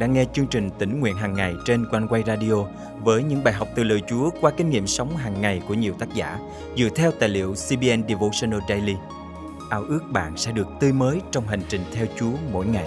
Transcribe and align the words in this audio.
đang 0.00 0.12
nghe 0.12 0.24
chương 0.32 0.46
trình 0.46 0.70
tỉnh 0.78 1.00
nguyện 1.00 1.16
hàng 1.16 1.34
ngày 1.34 1.54
trên 1.64 1.86
quanh 1.90 2.08
quay 2.08 2.22
radio 2.26 2.54
với 3.02 3.22
những 3.22 3.44
bài 3.44 3.54
học 3.54 3.68
từ 3.74 3.84
lời 3.84 4.02
Chúa 4.08 4.30
qua 4.40 4.50
kinh 4.56 4.70
nghiệm 4.70 4.86
sống 4.86 5.16
hàng 5.16 5.40
ngày 5.40 5.62
của 5.68 5.74
nhiều 5.74 5.94
tác 5.98 6.14
giả 6.14 6.38
dựa 6.76 6.88
theo 6.96 7.10
tài 7.10 7.28
liệu 7.28 7.54
CBN 7.54 8.08
Devotional 8.08 8.60
Daily. 8.68 8.94
Ao 9.70 9.82
ước 9.82 10.00
bạn 10.12 10.36
sẽ 10.36 10.52
được 10.52 10.66
tươi 10.80 10.92
mới 10.92 11.20
trong 11.30 11.46
hành 11.46 11.60
trình 11.68 11.80
theo 11.92 12.06
Chúa 12.18 12.32
mỗi 12.52 12.66
ngày. 12.66 12.86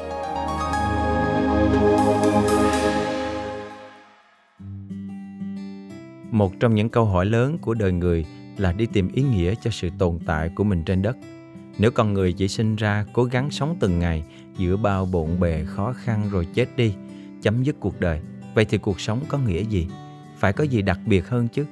Một 6.31 6.51
trong 6.59 6.75
những 6.75 6.89
câu 6.89 7.05
hỏi 7.05 7.25
lớn 7.25 7.57
của 7.61 7.73
đời 7.73 7.91
người 7.91 8.25
là 8.57 8.71
đi 8.71 8.85
tìm 8.85 9.11
ý 9.13 9.23
nghĩa 9.23 9.53
cho 9.61 9.71
sự 9.71 9.89
tồn 9.99 10.19
tại 10.25 10.49
của 10.55 10.63
mình 10.63 10.83
trên 10.83 11.01
đất– 11.01 11.17
nếu 11.77 11.91
con 11.91 12.13
người 12.13 12.33
chỉ 12.33 12.47
sinh 12.47 12.75
ra 12.75 13.05
cố 13.13 13.23
gắng 13.23 13.51
sống 13.51 13.75
từng 13.79 13.99
ngày 13.99 14.23
giữa 14.57 14.77
bao 14.77 15.05
bộn 15.05 15.39
bề 15.39 15.65
khó 15.65 15.93
khăn 15.93 16.29
rồi 16.31 16.47
chết 16.53 16.65
đi, 16.77 16.93
chấm 17.41 17.63
dứt 17.63 17.75
cuộc 17.79 17.99
đời, 17.99 18.19
vậy 18.55 18.65
thì 18.65 18.77
cuộc 18.77 18.99
sống 18.99 19.21
có 19.27 19.37
nghĩa 19.37 19.61
gì? 19.61 19.87
Phải 20.37 20.53
có 20.53 20.63
gì 20.63 20.81
đặc 20.81 20.99
biệt 21.05 21.27
hơn 21.27 21.47
chứ? 21.47 21.65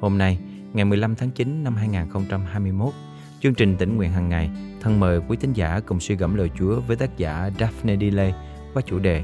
Hôm 0.00 0.18
nay, 0.18 0.38
ngày 0.72 0.84
15 0.84 1.14
tháng 1.14 1.30
9 1.30 1.64
năm 1.64 1.76
2021, 1.76 2.92
chương 3.40 3.54
trình 3.54 3.76
tỉnh 3.76 3.96
nguyện 3.96 4.10
hàng 4.10 4.28
ngày 4.28 4.50
thân 4.80 5.00
mời 5.00 5.20
quý 5.28 5.36
tín 5.40 5.52
giả 5.52 5.80
cùng 5.86 6.00
suy 6.00 6.16
gẫm 6.16 6.34
lời 6.34 6.50
Chúa 6.58 6.80
với 6.80 6.96
tác 6.96 7.16
giả 7.16 7.50
Daphne 7.60 7.96
Delay 7.96 8.34
qua 8.74 8.82
chủ 8.86 8.98
đề 8.98 9.22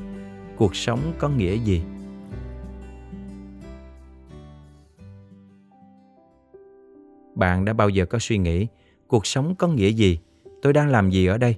Cuộc 0.56 0.77
sống 0.77 1.12
có 1.19 1.28
nghĩa 1.28 1.55
gì? 1.55 1.83
Bạn 7.34 7.64
đã 7.64 7.72
bao 7.72 7.88
giờ 7.88 8.05
có 8.05 8.19
suy 8.19 8.38
nghĩ 8.38 8.66
cuộc 9.08 9.26
sống 9.26 9.54
có 9.54 9.68
nghĩa 9.68 9.88
gì? 9.88 10.18
Tôi 10.62 10.72
đang 10.72 10.88
làm 10.88 11.10
gì 11.10 11.26
ở 11.26 11.38
đây? 11.38 11.56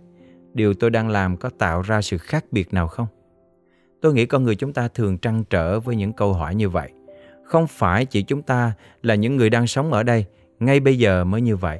Điều 0.55 0.75
tôi 0.75 0.91
đang 0.91 1.09
làm 1.09 1.37
có 1.37 1.51
tạo 1.59 1.83
ra 1.83 2.03
sự 2.03 2.19
khác 2.19 2.45
biệt 2.51 2.75
nào 2.75 2.89
không? 2.89 3.07
Tôi 4.01 4.15
nghĩ 4.15 4.27
con 4.27 4.45
người 4.45 4.57
chúng 4.57 4.73
ta 4.73 4.89
thường 4.89 5.19
trăn 5.19 5.45
trở 5.51 5.81
với 5.81 5.97
những 5.97 6.13
câu 6.13 6.33
hỏi 6.33 6.55
như 6.55 6.69
vậy. 6.69 6.91
Không 7.45 7.67
phải 7.67 8.05
chỉ 8.05 8.23
chúng 8.23 8.43
ta 8.43 8.73
là 9.03 9.15
những 9.15 9.37
người 9.37 9.51
đang 9.51 9.67
sống 9.67 9.93
ở 9.93 10.03
đây, 10.03 10.25
ngay 10.61 10.81
bây 10.81 10.99
giờ 10.99 11.25
mới 11.25 11.41
như 11.41 11.57
vậy. 11.57 11.79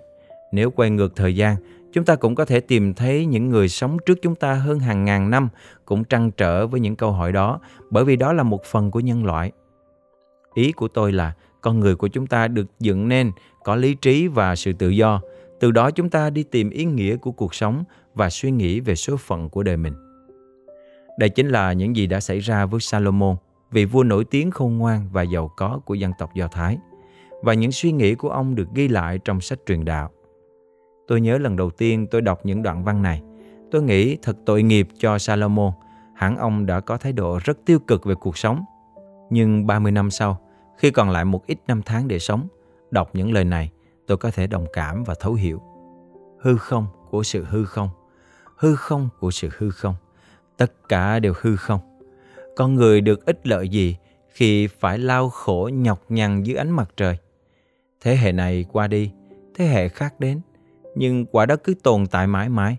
Nếu 0.53 0.71
quay 0.71 0.91
ngược 0.91 1.17
thời 1.17 1.37
gian, 1.37 1.57
chúng 1.93 2.05
ta 2.05 2.17
cũng 2.17 2.35
có 2.35 2.45
thể 2.45 2.61
tìm 2.61 2.95
thấy 2.95 3.27
những 3.27 3.49
người 3.49 3.69
sống 3.69 3.97
trước 4.07 4.19
chúng 4.23 4.35
ta 4.35 4.55
hơn 4.55 4.79
hàng 4.79 5.05
ngàn 5.05 5.31
năm 5.31 5.49
cũng 5.85 6.05
trăn 6.05 6.31
trở 6.31 6.67
với 6.67 6.81
những 6.81 6.97
câu 6.97 7.13
hỏi 7.13 7.33
đó, 7.33 7.61
bởi 7.91 8.05
vì 8.05 8.17
đó 8.17 8.33
là 8.33 8.43
một 8.43 8.65
phần 8.65 8.91
của 8.91 9.01
nhân 9.01 9.25
loại. 9.25 9.53
Ý 10.55 10.73
của 10.73 10.89
tôi 10.89 11.13
là 11.13 11.33
con 11.61 11.81
người 11.81 11.97
của 11.97 12.09
chúng 12.09 12.27
ta 12.27 12.49
được 12.49 12.67
dựng 12.81 13.09
nên 13.09 13.33
có 13.65 13.77
lý 13.77 13.95
trí 13.95 14.29
và 14.29 14.57
sự 14.57 14.73
tự 14.73 14.89
do 14.89 15.21
từ 15.61 15.71
đó 15.71 15.91
chúng 15.91 16.11
ta 16.11 16.31
đi 16.31 16.43
tìm 16.43 16.71
ý 16.71 16.85
nghĩa 16.85 17.17
của 17.17 17.33
cuộc 17.33 17.55
sống 17.55 17.85
và 18.15 18.31
suy 18.31 18.51
nghĩ 18.51 18.81
về 18.81 18.95
số 18.95 19.17
phận 19.17 19.51
của 19.51 19.63
đời 19.63 19.77
mình. 19.77 19.95
Đây 21.19 21.29
chính 21.29 21.49
là 21.49 21.73
những 21.73 21.97
gì 21.97 22.07
đã 22.07 22.21
xảy 22.21 22.39
ra 22.39 22.67
với 22.67 22.81
Salomon, 22.81 23.37
vị 23.71 23.85
vua 23.85 24.03
nổi 24.03 24.25
tiếng 24.25 24.51
khôn 24.51 24.79
ngoan 24.79 25.09
và 25.13 25.23
giàu 25.23 25.51
có 25.57 25.81
của 25.85 25.95
dân 25.95 26.13
tộc 26.19 26.31
Do 26.35 26.49
Thái. 26.49 26.79
Và 27.43 27.55
những 27.55 27.73
suy 27.73 27.93
nghĩ 27.93 28.15
của 28.15 28.31
ông 28.31 28.55
được 28.55 28.69
ghi 28.75 28.89
lại 28.89 29.19
trong 29.19 29.41
sách 29.41 29.59
truyền 29.67 29.85
đạo. 29.85 30.11
Tôi 31.07 31.21
nhớ 31.21 31.39
lần 31.39 31.57
đầu 31.57 31.71
tiên 31.71 32.07
tôi 32.11 32.21
đọc 32.21 32.41
những 32.47 32.63
đoạn 32.63 32.85
văn 32.85 33.03
này. 33.03 33.23
Tôi 33.71 33.83
nghĩ 33.83 34.17
thật 34.23 34.37
tội 34.47 34.63
nghiệp 34.63 34.89
cho 34.99 35.19
Salomon. 35.19 35.73
Hẳn 36.15 36.37
ông 36.37 36.67
đã 36.67 36.81
có 36.81 36.97
thái 36.97 37.13
độ 37.13 37.39
rất 37.45 37.59
tiêu 37.67 37.79
cực 37.79 38.05
về 38.05 38.15
cuộc 38.15 38.39
sống. 38.39 38.65
Nhưng 39.31 39.67
30 39.67 39.93
năm 39.93 40.11
sau, 40.11 40.39
khi 40.77 40.91
còn 40.91 41.11
lại 41.11 41.25
một 41.25 41.47
ít 41.47 41.59
năm 41.67 41.83
tháng 41.87 42.09
để 42.09 42.19
sống, 42.19 42.49
đọc 42.91 43.11
những 43.13 43.33
lời 43.33 43.45
này, 43.45 43.71
tôi 44.07 44.17
có 44.17 44.31
thể 44.31 44.47
đồng 44.47 44.67
cảm 44.73 45.05
và 45.05 45.15
thấu 45.21 45.35
hiểu. 45.35 45.63
Hư 46.41 46.57
không 46.57 46.87
của 47.11 47.23
sự 47.23 47.45
hư 47.45 47.65
không 47.65 47.89
hư 48.57 48.77
không 48.77 49.09
của 49.21 49.31
sự 49.31 49.49
hư 49.59 49.71
không, 49.71 49.95
tất 50.57 50.89
cả 50.89 51.19
đều 51.19 51.33
hư 51.41 51.57
không. 51.57 51.81
Con 52.57 52.75
người 52.75 53.01
được 53.01 53.27
ích 53.27 53.47
lợi 53.47 53.69
gì 53.69 53.97
khi 54.29 54.67
phải 54.67 54.99
lao 54.99 55.29
khổ 55.29 55.71
nhọc 55.73 56.05
nhằn 56.09 56.43
dưới 56.43 56.57
ánh 56.57 56.71
mặt 56.71 56.91
trời? 56.97 57.17
Thế 58.01 58.17
hệ 58.17 58.33
này 58.33 58.65
qua 58.73 58.87
đi, 58.87 59.13
thế 59.55 59.67
hệ 59.67 59.89
khác 59.89 60.21
đến, 60.21 60.41
nhưng 60.95 61.27
quả 61.27 61.47
đó 61.47 61.57
cứ 61.65 61.75
tồn 61.83 62.07
tại 62.07 62.27
mãi 62.27 62.49
mãi. 62.49 62.77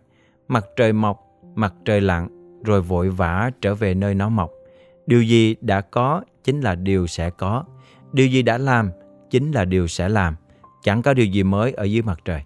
Mặt 0.47 0.65
trời 0.75 0.93
mọc, 0.93 1.19
mặt 1.55 1.73
trời 1.85 2.01
lặn, 2.01 2.27
rồi 2.63 2.81
vội 2.81 3.09
vã 3.09 3.51
trở 3.61 3.75
về 3.75 3.93
nơi 3.93 4.15
nó 4.15 4.29
mọc. 4.29 4.51
Điều 5.07 5.21
gì 5.21 5.55
đã 5.61 5.81
có 5.81 6.21
chính 6.43 6.61
là 6.61 6.75
điều 6.75 7.07
sẽ 7.07 7.29
có, 7.29 7.63
điều 8.13 8.27
gì 8.27 8.41
đã 8.41 8.57
làm 8.57 8.91
chính 9.29 9.51
là 9.51 9.65
điều 9.65 9.87
sẽ 9.87 10.09
làm. 10.09 10.35
Chẳng 10.87 11.01
có 11.01 11.13
điều 11.13 11.25
gì 11.25 11.43
mới 11.43 11.71
ở 11.71 11.83
dưới 11.83 12.01
mặt 12.01 12.19
trời. 12.25 12.41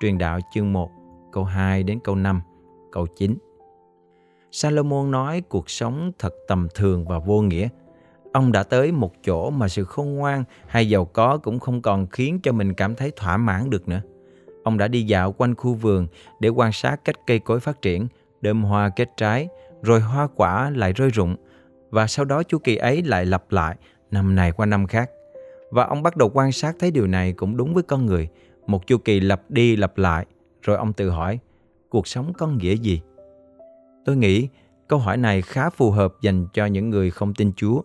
Truyền 0.00 0.18
đạo 0.18 0.38
chương 0.54 0.72
1, 0.72 0.90
câu 1.32 1.44
2 1.44 1.82
đến 1.82 1.98
câu 2.04 2.14
5, 2.14 2.40
câu 2.92 3.06
9. 3.06 3.38
Salomon 4.50 5.10
nói 5.10 5.42
cuộc 5.48 5.70
sống 5.70 6.12
thật 6.18 6.34
tầm 6.48 6.68
thường 6.74 7.04
và 7.04 7.18
vô 7.18 7.40
nghĩa. 7.40 7.68
Ông 8.32 8.52
đã 8.52 8.62
tới 8.62 8.92
một 8.92 9.12
chỗ 9.24 9.50
mà 9.50 9.68
sự 9.68 9.84
khôn 9.84 10.14
ngoan 10.14 10.44
hay 10.66 10.88
giàu 10.88 11.04
có 11.04 11.38
cũng 11.38 11.60
không 11.60 11.82
còn 11.82 12.06
khiến 12.06 12.40
cho 12.42 12.52
mình 12.52 12.74
cảm 12.74 12.94
thấy 12.94 13.12
thỏa 13.16 13.36
mãn 13.36 13.70
được 13.70 13.88
nữa. 13.88 14.00
Ông 14.64 14.78
đã 14.78 14.88
đi 14.88 15.02
dạo 15.02 15.32
quanh 15.32 15.54
khu 15.54 15.74
vườn 15.74 16.06
để 16.40 16.48
quan 16.48 16.72
sát 16.72 17.04
cách 17.04 17.16
cây 17.26 17.38
cối 17.38 17.60
phát 17.60 17.82
triển, 17.82 18.08
đơm 18.40 18.62
hoa 18.62 18.88
kết 18.88 19.08
trái, 19.16 19.48
rồi 19.82 20.00
hoa 20.00 20.28
quả 20.36 20.70
lại 20.70 20.92
rơi 20.92 21.10
rụng. 21.10 21.36
Và 21.90 22.06
sau 22.06 22.24
đó 22.24 22.42
chu 22.42 22.58
kỳ 22.58 22.76
ấy 22.76 23.02
lại 23.02 23.26
lặp 23.26 23.52
lại 23.52 23.76
năm 24.10 24.34
này 24.34 24.52
qua 24.52 24.66
năm 24.66 24.86
khác. 24.86 25.10
Và 25.70 25.84
ông 25.84 26.02
bắt 26.02 26.16
đầu 26.16 26.30
quan 26.34 26.52
sát 26.52 26.76
thấy 26.78 26.90
điều 26.90 27.06
này 27.06 27.32
cũng 27.32 27.56
đúng 27.56 27.74
với 27.74 27.82
con 27.82 28.06
người, 28.06 28.28
một 28.66 28.86
chu 28.86 28.98
kỳ 28.98 29.20
lặp 29.20 29.50
đi 29.50 29.76
lặp 29.76 29.98
lại, 29.98 30.26
rồi 30.62 30.76
ông 30.76 30.92
tự 30.92 31.10
hỏi, 31.10 31.38
cuộc 31.88 32.06
sống 32.06 32.32
có 32.32 32.46
nghĩa 32.46 32.74
gì? 32.74 33.00
Tôi 34.04 34.16
nghĩ 34.16 34.48
câu 34.88 34.98
hỏi 34.98 35.16
này 35.16 35.42
khá 35.42 35.70
phù 35.70 35.90
hợp 35.90 36.14
dành 36.22 36.46
cho 36.52 36.66
những 36.66 36.90
người 36.90 37.10
không 37.10 37.34
tin 37.34 37.52
Chúa. 37.56 37.82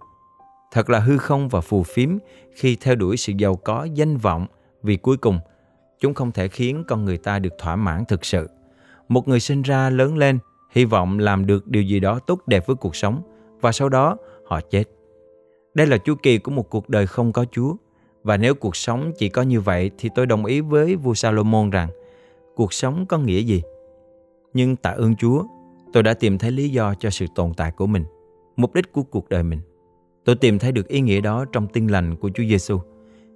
Thật 0.72 0.90
là 0.90 1.00
hư 1.00 1.18
không 1.18 1.50
và 1.50 1.62
phù 1.62 1.84
phiếm 1.84 2.09
khi 2.56 2.78
theo 2.81 2.96
đuổi 2.96 3.18
sự 3.18 3.34
giàu 3.38 3.56
có, 3.56 3.88
danh 3.94 4.17
vọng, 4.17 4.47
vì 4.84 4.97
cuối 4.97 5.17
cùng 5.17 5.40
chúng 6.00 6.13
không 6.13 6.31
thể 6.31 6.47
khiến 6.47 6.84
con 6.88 7.06
người 7.06 7.17
ta 7.17 7.40
được 7.40 7.53
thỏa 7.57 7.75
mãn 7.75 8.06
thực 8.06 8.25
sự. 8.25 8.50
Một 9.07 9.28
người 9.28 9.40
sinh 9.40 9.62
ra 9.62 9.90
lớn 9.90 10.17
lên, 10.17 10.40
hy 10.72 10.85
vọng 10.85 11.19
làm 11.19 11.46
được 11.46 11.67
điều 11.67 11.84
gì 11.84 12.00
đó 12.00 12.19
tốt 12.19 12.47
đẹp 12.47 12.67
với 12.67 12.75
cuộc 12.75 12.96
sống 12.96 13.22
và 13.62 13.72
sau 13.72 13.90
đó 13.90 14.17
họ 14.46 14.62
chết. 14.62 14.84
Đây 15.75 15.88
là 15.88 15.97
chu 15.97 16.16
kỳ 16.24 16.38
của 16.38 16.52
một 16.52 16.69
cuộc 16.69 16.90
đời 16.90 17.08
không 17.08 17.34
có 17.34 17.46
Chúa. 17.52 17.75
Và 18.24 18.38
nếu 18.38 18.56
cuộc 18.56 18.75
sống 18.75 19.12
chỉ 19.18 19.30
có 19.30 19.41
như 19.41 19.62
vậy 19.62 19.91
thì 19.97 20.09
tôi 20.16 20.25
đồng 20.25 20.46
ý 20.46 20.62
với 20.62 20.96
vua 20.96 21.13
Salomon 21.13 21.69
rằng 21.69 21.90
cuộc 22.56 22.74
sống 22.74 23.06
có 23.06 23.18
nghĩa 23.18 23.40
gì? 23.40 23.62
Nhưng 24.53 24.75
tạ 24.75 24.90
ơn 24.90 25.16
Chúa, 25.16 25.44
tôi 25.94 26.03
đã 26.03 26.14
tìm 26.14 26.38
thấy 26.38 26.52
lý 26.52 26.69
do 26.69 26.94
cho 26.94 27.09
sự 27.09 27.25
tồn 27.35 27.53
tại 27.53 27.72
của 27.72 27.88
mình, 27.88 28.03
mục 28.56 28.74
đích 28.74 28.91
của 28.91 29.03
cuộc 29.03 29.30
đời 29.30 29.44
mình. 29.44 29.59
Tôi 30.24 30.35
tìm 30.35 30.59
thấy 30.59 30.72
được 30.72 30.88
ý 30.88 31.02
nghĩa 31.02 31.22
đó 31.22 31.46
trong 31.52 31.68
tin 31.68 31.88
lành 31.88 32.16
của 32.16 32.30
Chúa 32.34 32.44
Giêsu. 32.44 32.80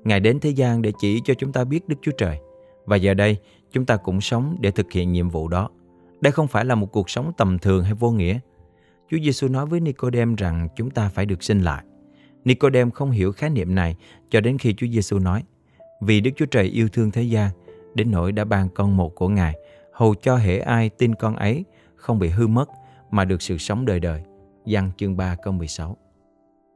Ngài 0.04 0.20
đến 0.20 0.40
thế 0.40 0.50
gian 0.50 0.82
để 0.82 0.92
chỉ 1.00 1.22
cho 1.26 1.34
chúng 1.34 1.52
ta 1.52 1.64
biết 1.64 1.88
Đức 1.88 1.96
Chúa 2.02 2.12
Trời. 2.18 2.38
Và 2.86 2.96
giờ 2.96 3.14
đây, 3.14 3.38
chúng 3.72 3.86
ta 3.86 3.98
cũng 3.98 4.22
sống 4.22 4.58
để 4.60 4.72
thực 4.72 4.92
hiện 4.92 5.12
nhiệm 5.12 5.30
vụ 5.30 5.48
đó. 5.48 5.70
Đây 6.22 6.32
không 6.32 6.48
phải 6.48 6.66
là 6.66 6.76
một 6.76 6.92
cuộc 6.92 7.10
sống 7.10 7.32
tầm 7.38 7.60
thường 7.60 7.84
hay 7.84 7.94
vô 7.94 8.12
nghĩa. 8.12 8.40
Chúa 9.12 9.18
Giêsu 9.24 9.48
nói 9.48 9.66
với 9.66 9.80
Nicodem 9.80 10.36
rằng 10.36 10.68
chúng 10.76 10.90
ta 10.90 11.10
phải 11.10 11.26
được 11.26 11.44
sinh 11.44 11.62
lại. 11.62 11.84
Nicodem 12.46 12.92
không 12.92 13.12
hiểu 13.12 13.32
khái 13.32 13.50
niệm 13.50 13.76
này 13.76 13.96
cho 14.30 14.42
đến 14.42 14.58
khi 14.58 14.74
Chúa 14.74 14.88
Giêsu 14.88 15.20
nói: 15.20 15.44
"Vì 16.02 16.22
Đức 16.22 16.32
Chúa 16.36 16.46
Trời 16.46 16.66
yêu 16.66 16.88
thương 16.90 17.12
thế 17.12 17.22
gian, 17.22 17.52
đến 17.96 18.12
nỗi 18.12 18.32
đã 18.32 18.46
ban 18.46 18.70
con 18.70 18.98
một 18.98 19.16
của 19.16 19.30
Ngài, 19.30 19.56
hầu 19.94 20.16
cho 20.16 20.36
hệ 20.36 20.60
ai 20.60 20.90
tin 20.90 21.16
con 21.16 21.36
ấy 21.36 21.66
không 21.96 22.20
bị 22.20 22.30
hư 22.30 22.48
mất 22.48 22.70
mà 23.12 23.26
được 23.26 23.42
sự 23.42 23.58
sống 23.58 23.86
đời 23.86 24.00
đời." 24.00 24.24
Giăng 24.66 24.92
chương 24.98 25.18
3 25.18 25.36
câu 25.36 25.54
16. 25.54 25.98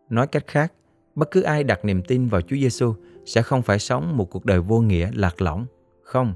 Nói 0.09 0.27
cách 0.27 0.47
khác, 0.47 0.73
bất 1.15 1.31
cứ 1.31 1.41
ai 1.41 1.63
đặt 1.63 1.85
niềm 1.85 2.01
tin 2.01 2.27
vào 2.27 2.41
Chúa 2.41 2.55
Giêsu 2.55 2.93
sẽ 3.25 3.41
không 3.41 3.61
phải 3.61 3.79
sống 3.79 4.17
một 4.17 4.29
cuộc 4.29 4.45
đời 4.45 4.59
vô 4.59 4.81
nghĩa 4.81 5.09
lạc 5.13 5.41
lõng. 5.41 5.65
Không. 6.03 6.33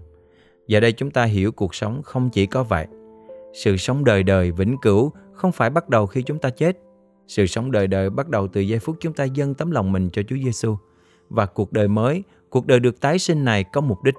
Giờ 0.68 0.80
đây 0.80 0.92
chúng 0.92 1.12
ta 1.12 1.24
hiểu 1.24 1.52
cuộc 1.52 1.76
sống 1.76 2.02
không 2.04 2.30
chỉ 2.30 2.46
có 2.46 2.64
vậy. 2.64 2.88
Sự 3.54 3.78
sống 3.78 4.06
đời 4.06 4.24
đời 4.24 4.52
vĩnh 4.52 4.76
cửu 4.82 5.12
không 5.34 5.52
phải 5.52 5.70
bắt 5.70 5.90
đầu 5.90 6.06
khi 6.06 6.22
chúng 6.22 6.40
ta 6.40 6.50
chết 6.50 6.78
sự 7.28 7.46
sống 7.46 7.72
đời 7.72 7.88
đời 7.88 8.10
bắt 8.10 8.30
đầu 8.30 8.48
từ 8.48 8.62
giây 8.62 8.80
phút 8.80 8.96
chúng 9.00 9.14
ta 9.14 9.24
dâng 9.24 9.54
tấm 9.54 9.72
lòng 9.72 9.92
mình 9.92 10.10
cho 10.10 10.22
Chúa 10.28 10.36
Giêsu 10.44 10.78
và 11.30 11.46
cuộc 11.46 11.74
đời 11.74 11.88
mới, 11.88 12.24
cuộc 12.50 12.68
đời 12.68 12.80
được 12.80 13.02
tái 13.02 13.20
sinh 13.20 13.46
này 13.46 13.64
có 13.64 13.82
mục 13.82 14.04
đích. 14.04 14.16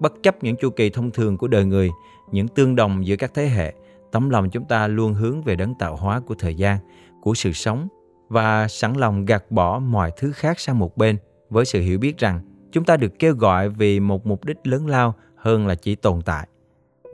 Bất 0.00 0.12
chấp 0.22 0.44
những 0.44 0.56
chu 0.56 0.70
kỳ 0.70 0.90
thông 0.90 1.10
thường 1.10 1.36
của 1.36 1.48
đời 1.48 1.64
người, 1.64 1.90
những 2.32 2.48
tương 2.48 2.76
đồng 2.76 3.06
giữa 3.06 3.16
các 3.16 3.34
thế 3.34 3.48
hệ, 3.48 3.74
tấm 4.12 4.30
lòng 4.30 4.50
chúng 4.50 4.64
ta 4.64 4.86
luôn 4.86 5.14
hướng 5.14 5.42
về 5.42 5.56
đấng 5.56 5.74
tạo 5.74 5.96
hóa 5.96 6.20
của 6.20 6.34
thời 6.38 6.54
gian, 6.54 6.78
của 7.22 7.34
sự 7.34 7.52
sống 7.52 7.88
và 8.28 8.68
sẵn 8.68 8.92
lòng 8.92 9.24
gạt 9.24 9.50
bỏ 9.50 9.78
mọi 9.78 10.10
thứ 10.16 10.32
khác 10.32 10.60
sang 10.60 10.78
một 10.78 10.96
bên 10.96 11.16
với 11.50 11.64
sự 11.64 11.80
hiểu 11.80 11.98
biết 11.98 12.18
rằng 12.18 12.40
chúng 12.72 12.84
ta 12.84 12.96
được 12.96 13.18
kêu 13.18 13.34
gọi 13.34 13.68
vì 13.68 14.00
một 14.00 14.26
mục 14.26 14.44
đích 14.44 14.56
lớn 14.64 14.86
lao 14.86 15.14
hơn 15.36 15.66
là 15.66 15.74
chỉ 15.74 15.94
tồn 15.94 16.22
tại. 16.22 16.48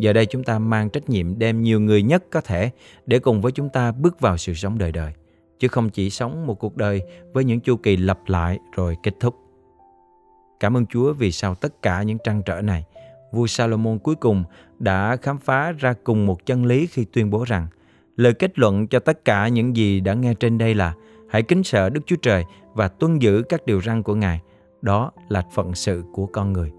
Giờ 0.00 0.12
đây 0.12 0.26
chúng 0.26 0.44
ta 0.44 0.58
mang 0.58 0.90
trách 0.90 1.08
nhiệm 1.08 1.38
đem 1.38 1.62
nhiều 1.62 1.80
người 1.80 2.02
nhất 2.02 2.24
có 2.30 2.40
thể 2.40 2.70
để 3.06 3.18
cùng 3.18 3.40
với 3.40 3.52
chúng 3.52 3.68
ta 3.68 3.92
bước 3.92 4.20
vào 4.20 4.36
sự 4.36 4.54
sống 4.54 4.78
đời 4.78 4.92
đời 4.92 5.12
chứ 5.58 5.68
không 5.68 5.90
chỉ 5.90 6.10
sống 6.10 6.46
một 6.46 6.54
cuộc 6.54 6.76
đời 6.76 7.02
với 7.32 7.44
những 7.44 7.60
chu 7.60 7.76
kỳ 7.76 7.96
lặp 7.96 8.18
lại 8.26 8.58
rồi 8.72 8.96
kết 9.02 9.14
thúc. 9.20 9.36
Cảm 10.60 10.76
ơn 10.76 10.86
Chúa 10.86 11.12
vì 11.12 11.32
sau 11.32 11.54
tất 11.54 11.82
cả 11.82 12.02
những 12.02 12.18
trăn 12.24 12.42
trở 12.42 12.62
này, 12.62 12.84
vua 13.32 13.46
Salomon 13.46 13.98
cuối 13.98 14.14
cùng 14.14 14.44
đã 14.78 15.16
khám 15.16 15.38
phá 15.38 15.72
ra 15.72 15.94
cùng 16.04 16.26
một 16.26 16.46
chân 16.46 16.64
lý 16.64 16.86
khi 16.86 17.04
tuyên 17.04 17.30
bố 17.30 17.44
rằng 17.44 17.66
Lời 18.18 18.34
kết 18.34 18.58
luận 18.58 18.86
cho 18.86 18.98
tất 18.98 19.24
cả 19.24 19.48
những 19.48 19.76
gì 19.76 20.00
đã 20.00 20.14
nghe 20.14 20.34
trên 20.34 20.58
đây 20.58 20.74
là 20.74 20.94
hãy 21.28 21.42
kính 21.42 21.62
sợ 21.62 21.90
Đức 21.90 22.00
Chúa 22.06 22.16
Trời 22.16 22.44
và 22.74 22.88
tuân 22.88 23.18
giữ 23.18 23.42
các 23.48 23.66
điều 23.66 23.80
răn 23.80 24.02
của 24.02 24.14
Ngài. 24.14 24.40
Đó 24.82 25.12
là 25.28 25.42
phận 25.54 25.74
sự 25.74 26.04
của 26.12 26.26
con 26.26 26.52
người. 26.52 26.72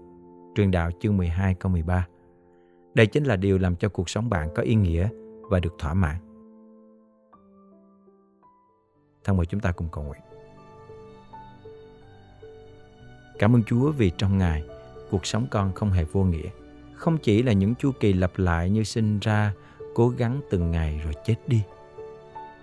Truyền 0.54 0.70
đạo 0.70 0.90
chương 1.00 1.16
12 1.16 1.54
câu 1.54 1.72
13 1.72 2.06
Đây 2.94 3.06
chính 3.06 3.24
là 3.24 3.36
điều 3.36 3.58
làm 3.58 3.76
cho 3.76 3.88
cuộc 3.88 4.10
sống 4.10 4.30
bạn 4.30 4.48
có 4.54 4.62
ý 4.62 4.74
nghĩa 4.74 5.08
và 5.42 5.60
được 5.60 5.74
thỏa 5.78 5.94
mãn. 5.94 6.29
Thân 9.24 9.36
mời 9.36 9.46
chúng 9.46 9.60
ta 9.60 9.72
cùng 9.72 9.88
cầu 9.92 10.04
nguyện. 10.04 10.20
Cảm 13.38 13.56
ơn 13.56 13.64
Chúa 13.64 13.92
vì 13.92 14.10
trong 14.18 14.38
Ngài, 14.38 14.62
cuộc 15.10 15.26
sống 15.26 15.46
con 15.50 15.72
không 15.74 15.90
hề 15.90 16.04
vô 16.04 16.24
nghĩa. 16.24 16.48
Không 16.94 17.18
chỉ 17.18 17.42
là 17.42 17.52
những 17.52 17.74
chu 17.74 17.92
kỳ 18.00 18.12
lặp 18.12 18.38
lại 18.38 18.70
như 18.70 18.84
sinh 18.84 19.18
ra, 19.18 19.52
cố 19.94 20.08
gắng 20.08 20.40
từng 20.50 20.70
ngày 20.70 21.00
rồi 21.04 21.14
chết 21.24 21.36
đi. 21.46 21.62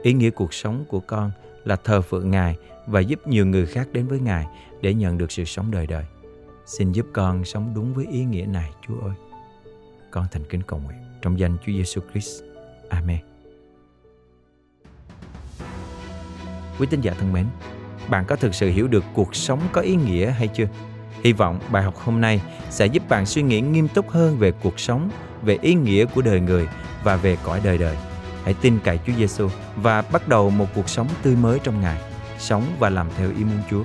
Ý 0.02 0.14
nghĩa 0.14 0.30
cuộc 0.30 0.54
sống 0.54 0.86
của 0.88 1.00
con 1.00 1.32
là 1.66 1.76
thờ 1.76 2.02
phượng 2.02 2.32
Ngài 2.32 2.58
và 2.88 3.00
giúp 3.00 3.28
nhiều 3.28 3.46
người 3.46 3.66
khác 3.66 3.88
đến 3.92 4.08
với 4.08 4.20
Ngài 4.20 4.46
để 4.82 4.94
nhận 4.94 5.18
được 5.18 5.32
sự 5.32 5.44
sống 5.46 5.72
đời 5.72 5.88
đời. 5.88 6.06
Xin 6.66 6.92
giúp 6.92 7.06
con 7.14 7.46
sống 7.46 7.72
đúng 7.76 7.94
với 7.94 8.06
ý 8.12 8.26
nghĩa 8.26 8.46
này, 8.46 8.72
Chúa 8.88 9.00
ơi. 9.00 9.16
Con 10.12 10.26
thành 10.32 10.44
kính 10.50 10.62
cầu 10.68 10.80
nguyện 10.80 10.98
trong 11.22 11.40
danh 11.40 11.58
Chúa 11.58 11.72
Giêsu 11.72 12.02
Christ. 12.12 12.44
Amen. 12.90 13.37
Quý 16.80 16.88
tín 16.90 17.02
giả 17.02 17.14
thân 17.20 17.34
mến, 17.34 17.46
bạn 18.10 18.26
có 18.28 18.36
thực 18.36 18.56
sự 18.56 18.70
hiểu 18.70 18.88
được 18.88 19.04
cuộc 19.14 19.36
sống 19.36 19.60
có 19.72 19.82
ý 19.82 19.96
nghĩa 19.96 20.32
hay 20.32 20.48
chưa? 20.48 20.66
Hy 21.24 21.34
vọng 21.34 21.60
bài 21.72 21.84
học 21.84 21.96
hôm 21.98 22.22
nay 22.22 22.42
sẽ 22.70 22.86
giúp 22.86 23.10
bạn 23.10 23.26
suy 23.26 23.42
nghĩ 23.42 23.62
nghiêm 23.62 23.88
túc 23.88 24.10
hơn 24.10 24.38
về 24.38 24.52
cuộc 24.52 24.80
sống, 24.80 25.10
về 25.44 25.58
ý 25.62 25.74
nghĩa 25.74 26.06
của 26.06 26.22
đời 26.22 26.40
người 26.40 26.68
và 27.04 27.16
về 27.16 27.38
cõi 27.44 27.62
đời 27.64 27.78
đời. 27.78 27.96
Hãy 28.44 28.56
tin 28.62 28.80
cậy 28.84 29.00
Chúa 29.08 29.14
Giêsu 29.18 29.50
và 29.76 30.02
bắt 30.02 30.28
đầu 30.28 30.50
một 30.50 30.66
cuộc 30.76 30.90
sống 30.90 31.08
tươi 31.24 31.36
mới 31.36 31.60
trong 31.64 31.82
Ngài, 31.82 32.02
sống 32.40 32.64
và 32.80 32.90
làm 32.90 33.08
theo 33.18 33.30
ý 33.30 33.44
muốn 33.44 33.60
Chúa. 33.70 33.84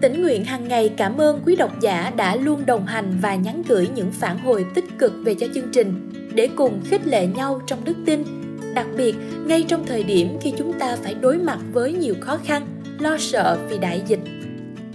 Tỉnh 0.00 0.22
nguyện 0.22 0.44
hàng 0.44 0.68
ngày 0.68 0.94
cảm 0.96 1.20
ơn 1.20 1.42
quý 1.46 1.56
độc 1.56 1.80
giả 1.80 2.12
đã 2.16 2.36
luôn 2.36 2.66
đồng 2.66 2.86
hành 2.86 3.18
và 3.20 3.34
nhắn 3.34 3.62
gửi 3.68 3.88
những 3.94 4.12
phản 4.12 4.38
hồi 4.38 4.66
tích 4.74 4.84
cực 4.98 5.12
về 5.24 5.34
cho 5.34 5.46
chương 5.54 5.72
trình 5.72 6.10
để 6.38 6.48
cùng 6.56 6.80
khích 6.84 7.06
lệ 7.06 7.26
nhau 7.26 7.60
trong 7.66 7.84
đức 7.84 7.96
tin. 8.06 8.24
Đặc 8.74 8.86
biệt, 8.96 9.14
ngay 9.46 9.64
trong 9.68 9.86
thời 9.86 10.02
điểm 10.02 10.36
khi 10.40 10.52
chúng 10.58 10.72
ta 10.72 10.96
phải 11.02 11.14
đối 11.14 11.38
mặt 11.38 11.58
với 11.72 11.92
nhiều 11.92 12.14
khó 12.20 12.38
khăn, 12.44 12.66
lo 12.98 13.16
sợ 13.18 13.58
vì 13.68 13.78
đại 13.78 14.02
dịch. 14.06 14.20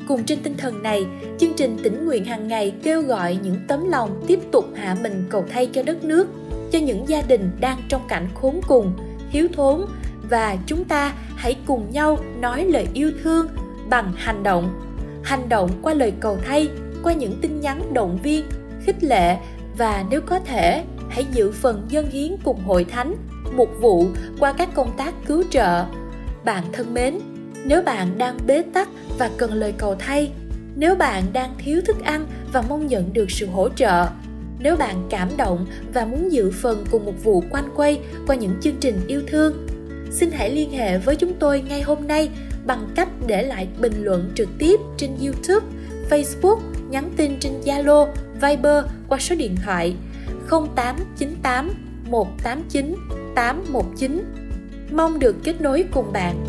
Cùng 0.08 0.24
trên 0.24 0.40
tinh 0.44 0.58
thần 0.58 0.84
này, 0.84 1.06
chương 1.40 1.54
trình 1.58 1.78
tỉnh 1.84 2.06
nguyện 2.06 2.26
hàng 2.26 2.48
ngày 2.48 2.74
kêu 2.84 3.02
gọi 3.02 3.38
những 3.44 3.56
tấm 3.68 3.90
lòng 3.90 4.24
tiếp 4.28 4.40
tục 4.52 4.66
hạ 4.76 4.98
mình 5.04 5.24
cầu 5.30 5.46
thay 5.50 5.68
cho 5.74 5.84
đất 5.84 6.04
nước, 6.04 6.28
cho 6.72 6.80
những 6.80 7.08
gia 7.08 7.22
đình 7.22 7.52
đang 7.60 7.78
trong 7.90 8.02
cảnh 8.08 8.28
khốn 8.34 8.60
cùng, 8.68 8.94
thiếu 9.32 9.48
thốn 9.54 9.86
và 10.30 10.58
chúng 10.66 10.84
ta 10.84 11.14
hãy 11.36 11.56
cùng 11.66 11.92
nhau 11.92 12.18
nói 12.40 12.66
lời 12.66 12.88
yêu 12.94 13.12
thương 13.24 13.48
bằng 13.90 14.14
hành 14.16 14.44
động 14.44 14.80
hành 15.24 15.50
động 15.50 15.70
qua 15.82 15.94
lời 15.94 16.14
cầu 16.20 16.38
thay 16.46 16.70
qua 17.04 17.14
những 17.14 17.38
tin 17.42 17.60
nhắn 17.60 17.94
động 17.94 18.20
viên 18.24 18.46
khích 18.86 19.04
lệ 19.04 19.38
và 19.78 20.06
nếu 20.10 20.22
có 20.22 20.40
thể 20.40 20.84
hãy 21.14 21.26
giữ 21.32 21.52
phần 21.52 21.86
dân 21.90 22.10
hiến 22.10 22.36
cùng 22.44 22.64
hội 22.64 22.84
thánh 22.84 23.16
mục 23.56 23.70
vụ 23.82 24.08
qua 24.40 24.54
các 24.54 24.70
công 24.74 24.98
tác 24.98 25.14
cứu 25.26 25.44
trợ. 25.50 25.86
Bạn 26.46 26.64
thân 26.74 26.94
mến 26.94 27.20
nếu 27.66 27.82
bạn 27.82 28.18
đang 28.18 28.38
bế 28.48 28.64
tắc 28.74 28.90
và 29.18 29.30
cần 29.38 29.54
lời 29.54 29.74
cầu 29.78 29.96
thay 30.00 30.32
nếu 30.76 30.96
bạn 30.96 31.24
đang 31.34 31.54
thiếu 31.58 31.82
thức 31.86 31.96
ăn 32.04 32.28
và 32.54 32.64
mong 32.70 32.88
nhận 32.88 33.14
được 33.14 33.32
sự 33.32 33.46
hỗ 33.46 33.70
trợ 33.70 34.08
nếu 34.60 34.76
bạn 34.76 35.08
cảm 35.10 35.30
động 35.38 35.66
và 35.94 36.06
muốn 36.06 36.32
dự 36.32 36.52
phần 36.52 36.86
cùng 36.92 37.06
một 37.06 37.24
vụ 37.24 37.44
quanh 37.50 37.70
quay 37.76 38.00
qua 38.28 38.36
những 38.36 38.56
chương 38.62 38.76
trình 38.80 39.00
yêu 39.08 39.22
thương 39.28 39.68
xin 40.12 40.32
hãy 40.32 40.52
liên 40.52 40.72
hệ 40.72 40.98
với 40.98 41.16
chúng 41.16 41.34
tôi 41.40 41.62
ngay 41.62 41.82
hôm 41.82 42.08
nay 42.08 42.30
bằng 42.66 42.90
cách 42.96 43.10
để 43.28 43.44
lại 43.44 43.68
bình 43.80 44.04
luận 44.04 44.32
trực 44.36 44.50
tiếp 44.60 44.80
trên 44.98 45.12
YouTube, 45.22 45.68
Facebook, 46.10 46.60
nhắn 46.90 47.12
tin 47.18 47.40
trên 47.40 47.54
Zalo, 47.66 48.08
Viber 48.42 48.86
qua 49.10 49.20
số 49.20 49.36
điện 49.36 49.56
thoại 49.66 49.96
0898 50.54 51.74
189 52.10 52.96
819. 53.36 54.24
Mong 54.92 55.20
được 55.20 55.36
kết 55.44 55.62
nối 55.62 55.86
cùng 55.92 56.14
bạn 56.14 56.46